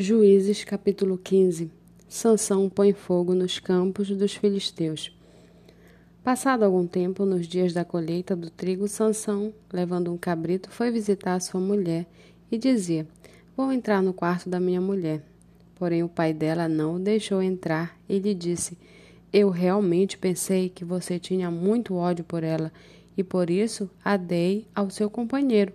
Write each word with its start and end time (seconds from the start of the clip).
Juízes 0.00 0.62
capítulo 0.62 1.18
15 1.18 1.72
Sansão 2.08 2.70
põe 2.70 2.92
fogo 2.92 3.34
nos 3.34 3.58
campos 3.58 4.08
dos 4.08 4.32
filisteus. 4.32 5.12
Passado 6.22 6.62
algum 6.62 6.86
tempo, 6.86 7.24
nos 7.24 7.48
dias 7.48 7.72
da 7.72 7.84
colheita 7.84 8.36
do 8.36 8.48
trigo, 8.48 8.86
Sansão, 8.86 9.52
levando 9.72 10.12
um 10.12 10.16
cabrito, 10.16 10.70
foi 10.70 10.92
visitar 10.92 11.40
sua 11.40 11.60
mulher 11.60 12.06
e 12.48 12.56
dizia: 12.56 13.08
Vou 13.56 13.72
entrar 13.72 14.00
no 14.00 14.12
quarto 14.12 14.48
da 14.48 14.60
minha 14.60 14.80
mulher. 14.80 15.20
Porém, 15.74 16.04
o 16.04 16.08
pai 16.08 16.32
dela 16.32 16.68
não 16.68 16.94
o 16.94 17.00
deixou 17.00 17.42
entrar 17.42 17.98
e 18.08 18.20
lhe 18.20 18.34
disse: 18.34 18.78
Eu 19.32 19.50
realmente 19.50 20.16
pensei 20.16 20.68
que 20.68 20.84
você 20.84 21.18
tinha 21.18 21.50
muito 21.50 21.96
ódio 21.96 22.24
por 22.24 22.44
ela 22.44 22.72
e 23.16 23.24
por 23.24 23.50
isso 23.50 23.90
a 24.04 24.16
dei 24.16 24.64
ao 24.72 24.90
seu 24.90 25.10
companheiro. 25.10 25.72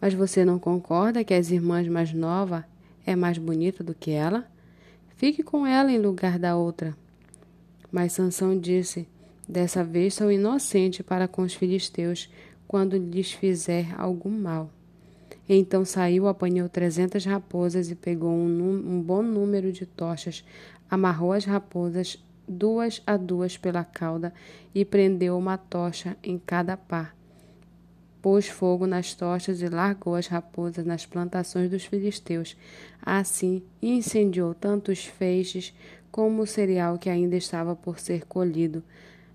Mas 0.00 0.14
você 0.14 0.42
não 0.42 0.58
concorda 0.58 1.22
que 1.22 1.34
as 1.34 1.50
irmãs 1.50 1.86
mais 1.86 2.14
novas 2.14 2.64
é 3.10 3.16
mais 3.16 3.38
bonita 3.38 3.82
do 3.82 3.94
que 3.94 4.10
ela? 4.10 4.46
Fique 5.16 5.42
com 5.42 5.66
ela 5.66 5.90
em 5.92 5.98
lugar 5.98 6.38
da 6.38 6.56
outra. 6.56 6.96
Mas 7.90 8.12
Sansão 8.12 8.58
disse: 8.58 9.08
Dessa 9.48 9.84
vez 9.84 10.14
sou 10.14 10.30
inocente 10.30 11.02
para 11.02 11.28
com 11.28 11.42
os 11.42 11.54
filisteus, 11.54 12.30
quando 12.66 12.96
lhes 12.96 13.32
fizer 13.32 13.94
algum 13.98 14.30
mal. 14.30 14.70
Então 15.48 15.84
saiu, 15.84 16.28
apanhou 16.28 16.68
trezentas 16.68 17.24
raposas 17.24 17.90
e 17.90 17.94
pegou 17.94 18.30
um, 18.30 18.92
um, 18.96 19.02
bom 19.02 19.22
número 19.22 19.72
de 19.72 19.84
tochas, 19.84 20.44
amarrou 20.88 21.32
as 21.32 21.44
raposas 21.44 22.16
duas 22.46 23.02
a 23.06 23.16
duas 23.16 23.56
pela 23.56 23.84
cauda 23.84 24.32
e 24.74 24.84
prendeu 24.84 25.36
uma 25.36 25.58
tocha 25.58 26.16
em 26.22 26.38
cada 26.38 26.76
par 26.76 27.19
pôs 28.22 28.46
fogo 28.48 28.86
nas 28.86 29.14
tochas 29.14 29.62
e 29.62 29.68
largou 29.68 30.14
as 30.14 30.26
raposas 30.26 30.84
nas 30.84 31.06
plantações 31.06 31.70
dos 31.70 31.84
filisteus. 31.84 32.56
Assim 33.02 33.62
incendiou 33.82 34.54
tanto 34.54 34.92
os 34.92 35.04
feixes 35.04 35.74
como 36.10 36.42
o 36.42 36.46
cereal 36.46 36.98
que 36.98 37.08
ainda 37.08 37.36
estava 37.36 37.74
por 37.74 37.98
ser 37.98 38.26
colhido, 38.26 38.82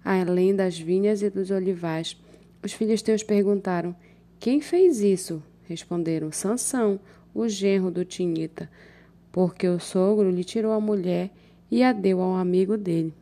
além 0.04 0.56
das 0.56 0.78
vinhas 0.78 1.22
e 1.22 1.30
dos 1.30 1.52
olivais. 1.52 2.18
Os 2.64 2.74
filisteus 2.74 3.24
perguntaram: 3.24 3.96
Quem 4.40 4.62
fez 4.62 5.02
isso? 5.02 5.42
Responderam: 5.68 6.32
Sansão, 6.32 7.00
o 7.34 7.48
genro 7.48 7.90
do 7.90 8.06
Tinita, 8.06 8.70
porque 9.32 9.68
o 9.68 9.80
sogro 9.80 10.30
lhe 10.30 10.44
tirou 10.44 10.72
a 10.72 10.80
mulher 10.80 11.32
e 11.72 11.84
a 11.84 11.92
deu 11.92 12.22
ao 12.22 12.36
amigo 12.36 12.78
dele. 12.78 13.14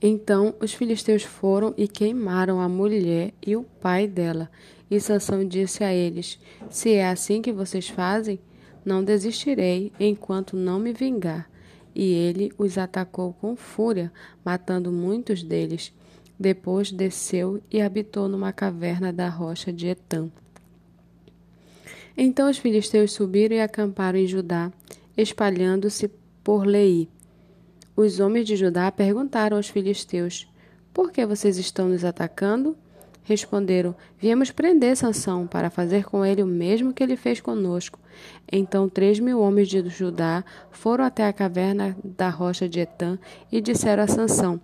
Então 0.00 0.54
os 0.60 0.72
filisteus 0.72 1.24
foram 1.24 1.74
e 1.76 1.88
queimaram 1.88 2.60
a 2.60 2.68
mulher 2.68 3.32
e 3.44 3.56
o 3.56 3.64
pai 3.64 4.06
dela. 4.06 4.50
E 4.90 5.00
Sansão 5.00 5.46
disse 5.46 5.82
a 5.82 5.92
eles: 5.92 6.38
Se 6.70 6.92
é 6.92 7.08
assim 7.08 7.42
que 7.42 7.52
vocês 7.52 7.88
fazem, 7.88 8.38
não 8.84 9.02
desistirei 9.02 9.92
enquanto 9.98 10.56
não 10.56 10.78
me 10.78 10.92
vingar. 10.92 11.50
E 11.94 12.12
ele 12.12 12.52
os 12.56 12.78
atacou 12.78 13.32
com 13.32 13.56
fúria, 13.56 14.12
matando 14.44 14.92
muitos 14.92 15.42
deles. 15.42 15.92
Depois 16.38 16.92
desceu 16.92 17.60
e 17.70 17.80
habitou 17.80 18.28
numa 18.28 18.52
caverna 18.52 19.12
da 19.12 19.28
rocha 19.28 19.72
de 19.72 19.88
Etã. 19.88 20.30
Então 22.16 22.48
os 22.48 22.58
filisteus 22.58 23.12
subiram 23.12 23.56
e 23.56 23.60
acamparam 23.60 24.18
em 24.18 24.26
Judá, 24.26 24.72
espalhando-se 25.16 26.08
por 26.44 26.64
Lei. 26.64 27.08
Os 27.98 28.20
homens 28.20 28.46
de 28.46 28.54
Judá 28.54 28.92
perguntaram 28.92 29.56
aos 29.56 29.68
filisteus: 29.68 30.46
Por 30.94 31.10
que 31.10 31.26
vocês 31.26 31.58
estão 31.58 31.88
nos 31.88 32.04
atacando? 32.04 32.76
Responderam: 33.24 33.92
Viemos 34.16 34.52
prender 34.52 34.96
Sansão 34.96 35.48
para 35.48 35.68
fazer 35.68 36.04
com 36.04 36.24
ele 36.24 36.40
o 36.40 36.46
mesmo 36.46 36.92
que 36.92 37.02
ele 37.02 37.16
fez 37.16 37.40
conosco. 37.40 37.98
Então 38.52 38.88
três 38.88 39.18
mil 39.18 39.40
homens 39.40 39.66
de 39.66 39.82
Judá 39.88 40.44
foram 40.70 41.04
até 41.04 41.26
a 41.26 41.32
caverna 41.32 41.96
da 42.04 42.28
rocha 42.28 42.68
de 42.68 42.78
Etã 42.78 43.18
e 43.50 43.60
disseram 43.60 44.04
a 44.04 44.06
Sansão: 44.06 44.60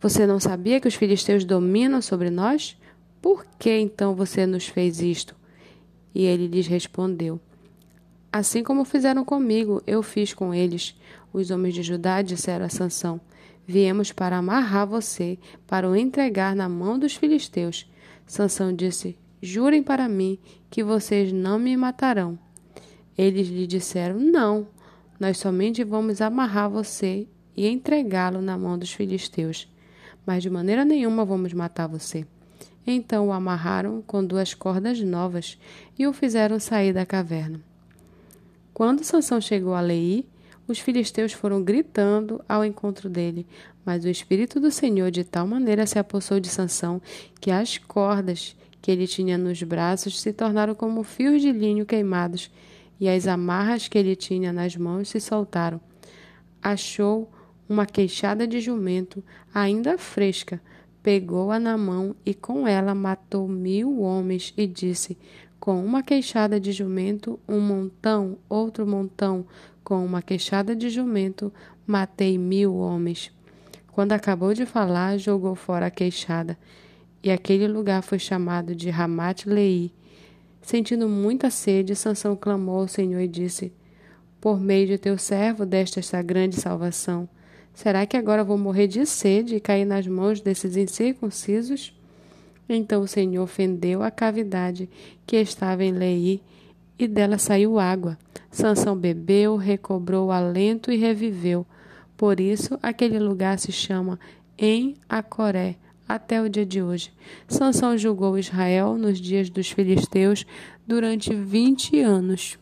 Você 0.00 0.26
não 0.26 0.40
sabia 0.40 0.80
que 0.80 0.88
os 0.88 0.96
filisteus 0.96 1.44
dominam 1.44 2.02
sobre 2.02 2.28
nós? 2.28 2.76
Por 3.20 3.46
que 3.56 3.70
então 3.70 4.16
você 4.16 4.46
nos 4.46 4.66
fez 4.66 5.00
isto? 5.00 5.36
E 6.12 6.24
ele 6.24 6.48
lhes 6.48 6.66
respondeu: 6.66 7.40
Assim 8.32 8.62
como 8.64 8.82
fizeram 8.86 9.26
comigo, 9.26 9.82
eu 9.86 10.02
fiz 10.02 10.32
com 10.32 10.54
eles. 10.54 10.98
Os 11.34 11.50
homens 11.50 11.74
de 11.74 11.82
Judá 11.82 12.22
disseram 12.22 12.64
a 12.64 12.70
Sansão: 12.70 13.20
Viemos 13.66 14.10
para 14.10 14.38
amarrar 14.38 14.86
você, 14.86 15.38
para 15.66 15.86
o 15.88 15.94
entregar 15.94 16.56
na 16.56 16.66
mão 16.66 16.98
dos 16.98 17.14
filisteus. 17.14 17.86
Sansão 18.26 18.74
disse: 18.74 19.18
Jurem 19.42 19.82
para 19.82 20.08
mim 20.08 20.38
que 20.70 20.82
vocês 20.82 21.30
não 21.30 21.58
me 21.58 21.76
matarão. 21.76 22.38
Eles 23.18 23.48
lhe 23.48 23.66
disseram: 23.66 24.18
Não, 24.18 24.66
nós 25.20 25.36
somente 25.36 25.84
vamos 25.84 26.22
amarrar 26.22 26.70
você 26.70 27.28
e 27.54 27.68
entregá-lo 27.68 28.40
na 28.40 28.56
mão 28.56 28.78
dos 28.78 28.94
filisteus. 28.94 29.70
Mas 30.24 30.42
de 30.42 30.48
maneira 30.48 30.86
nenhuma 30.86 31.22
vamos 31.22 31.52
matar 31.52 31.86
você. 31.86 32.26
Então 32.86 33.28
o 33.28 33.32
amarraram 33.32 34.00
com 34.00 34.24
duas 34.24 34.54
cordas 34.54 34.98
novas 35.02 35.58
e 35.98 36.06
o 36.06 36.14
fizeram 36.14 36.58
sair 36.58 36.94
da 36.94 37.04
caverna. 37.04 37.60
Quando 38.74 39.04
Sansão 39.04 39.40
chegou 39.40 39.74
a 39.74 39.80
Leí, 39.80 40.26
os 40.66 40.78
filisteus 40.78 41.32
foram 41.32 41.62
gritando 41.62 42.42
ao 42.48 42.64
encontro 42.64 43.10
dele, 43.10 43.46
mas 43.84 44.04
o 44.04 44.08
espírito 44.08 44.58
do 44.58 44.70
Senhor 44.70 45.10
de 45.10 45.24
tal 45.24 45.46
maneira 45.46 45.86
se 45.86 45.98
apossou 45.98 46.40
de 46.40 46.48
Sansão 46.48 47.02
que 47.40 47.50
as 47.50 47.76
cordas 47.76 48.56
que 48.80 48.90
ele 48.90 49.06
tinha 49.06 49.36
nos 49.36 49.62
braços 49.62 50.20
se 50.20 50.32
tornaram 50.32 50.74
como 50.74 51.02
fios 51.02 51.42
de 51.42 51.52
linho 51.52 51.84
queimados, 51.84 52.50
e 52.98 53.08
as 53.08 53.26
amarras 53.26 53.88
que 53.88 53.98
ele 53.98 54.16
tinha 54.16 54.52
nas 54.52 54.76
mãos 54.76 55.08
se 55.08 55.20
soltaram. 55.20 55.80
Achou 56.62 57.30
uma 57.68 57.84
queixada 57.84 58.46
de 58.46 58.60
jumento 58.60 59.22
ainda 59.52 59.98
fresca, 59.98 60.60
pegou-a 61.02 61.58
na 61.58 61.76
mão 61.76 62.14
e 62.24 62.32
com 62.32 62.66
ela 62.66 62.94
matou 62.94 63.48
mil 63.48 64.00
homens 64.00 64.54
e 64.56 64.66
disse: 64.66 65.18
com 65.62 65.80
uma 65.80 66.02
queixada 66.02 66.58
de 66.58 66.72
jumento, 66.72 67.38
um 67.48 67.60
montão, 67.60 68.36
outro 68.48 68.84
montão, 68.84 69.46
com 69.84 70.04
uma 70.04 70.20
queixada 70.20 70.74
de 70.74 70.90
jumento, 70.90 71.52
matei 71.86 72.36
mil 72.36 72.74
homens. 72.74 73.30
Quando 73.92 74.10
acabou 74.10 74.52
de 74.54 74.66
falar, 74.66 75.18
jogou 75.18 75.54
fora 75.54 75.86
a 75.86 75.90
queixada, 75.90 76.58
e 77.22 77.30
aquele 77.30 77.68
lugar 77.68 78.02
foi 78.02 78.18
chamado 78.18 78.74
de 78.74 78.90
Ramat 78.90 79.46
Lei. 79.46 79.92
Sentindo 80.60 81.08
muita 81.08 81.48
sede, 81.48 81.94
Sansão 81.94 82.34
clamou 82.34 82.80
ao 82.80 82.88
Senhor 82.88 83.20
e 83.20 83.28
disse: 83.28 83.72
Por 84.40 84.60
meio 84.60 84.88
de 84.88 84.98
teu 84.98 85.16
servo 85.16 85.64
desta 85.64 86.00
esta 86.00 86.20
grande 86.22 86.56
salvação. 86.56 87.28
Será 87.72 88.04
que 88.04 88.16
agora 88.16 88.42
vou 88.42 88.58
morrer 88.58 88.88
de 88.88 89.06
sede 89.06 89.54
e 89.54 89.60
cair 89.60 89.84
nas 89.84 90.08
mãos 90.08 90.40
desses 90.40 90.76
incircuncisos? 90.76 91.94
Então 92.68 93.02
o 93.02 93.08
Senhor 93.08 93.46
fendeu 93.46 94.02
a 94.02 94.10
cavidade 94.10 94.88
que 95.26 95.36
estava 95.36 95.84
em 95.84 95.92
Lei 95.92 96.40
e 96.98 97.08
dela 97.08 97.38
saiu 97.38 97.78
água. 97.78 98.16
Sansão 98.50 98.96
bebeu, 98.96 99.56
recobrou 99.56 100.28
o 100.28 100.32
alento 100.32 100.90
e 100.92 100.96
reviveu. 100.96 101.66
Por 102.16 102.38
isso 102.38 102.78
aquele 102.82 103.18
lugar 103.18 103.58
se 103.58 103.72
chama 103.72 104.18
em 104.56 104.96
Acoré 105.08 105.76
até 106.08 106.40
o 106.40 106.48
dia 106.48 106.66
de 106.66 106.82
hoje. 106.82 107.12
Sansão 107.48 107.96
julgou 107.96 108.38
Israel 108.38 108.96
nos 108.96 109.20
dias 109.20 109.48
dos 109.48 109.70
filisteus 109.70 110.46
durante 110.86 111.34
vinte 111.34 111.98
anos. 112.00 112.58